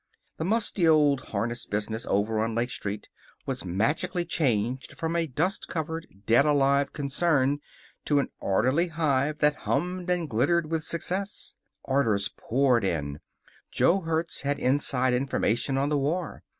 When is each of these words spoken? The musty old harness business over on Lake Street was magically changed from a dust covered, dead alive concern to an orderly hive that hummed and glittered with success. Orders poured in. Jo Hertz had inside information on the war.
The 0.37 0.45
musty 0.45 0.87
old 0.87 1.25
harness 1.25 1.67
business 1.67 2.07
over 2.07 2.39
on 2.43 2.55
Lake 2.55 2.71
Street 2.71 3.07
was 3.45 3.63
magically 3.63 4.25
changed 4.25 4.97
from 4.97 5.15
a 5.15 5.27
dust 5.27 5.67
covered, 5.67 6.07
dead 6.25 6.43
alive 6.43 6.91
concern 6.91 7.59
to 8.05 8.17
an 8.17 8.29
orderly 8.39 8.87
hive 8.87 9.37
that 9.41 9.57
hummed 9.69 10.09
and 10.09 10.27
glittered 10.27 10.71
with 10.71 10.83
success. 10.83 11.53
Orders 11.83 12.31
poured 12.35 12.83
in. 12.83 13.19
Jo 13.69 13.99
Hertz 14.01 14.41
had 14.41 14.57
inside 14.57 15.13
information 15.13 15.77
on 15.77 15.89
the 15.89 15.99
war. 15.99 16.41